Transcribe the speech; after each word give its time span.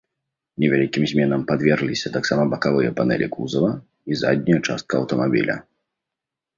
Невялікім 0.61 1.03
зменам 1.11 1.43
падвергліся 1.51 2.13
таксама 2.17 2.49
бакавыя 2.55 2.95
панэлі 3.03 3.31
кузава 3.39 3.71
і 3.79 4.11
задняя 4.27 4.59
частка 4.67 4.93
аўтамабіля. 5.05 5.55